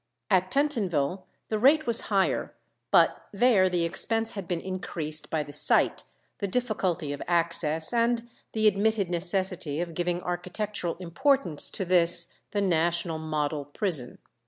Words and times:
At 0.31 0.49
Pentonville 0.49 1.27
the 1.49 1.59
rate 1.59 1.85
was 1.85 2.01
higher, 2.09 2.55
but 2.89 3.27
there 3.31 3.69
the 3.69 3.83
expense 3.83 4.31
had 4.31 4.47
been 4.47 4.59
increased 4.59 5.29
by 5.29 5.43
the 5.43 5.53
site, 5.53 6.05
the 6.39 6.47
difficulty 6.47 7.13
of 7.13 7.21
access, 7.27 7.93
and 7.93 8.27
the 8.53 8.67
admitted 8.67 9.11
necessity 9.11 9.79
of 9.79 9.93
giving 9.93 10.19
architectural 10.23 10.95
importance 10.95 11.69
to 11.69 11.85
this 11.85 12.33
the 12.49 12.61
national 12.61 13.19
model 13.19 13.63
prison. 13.63 14.17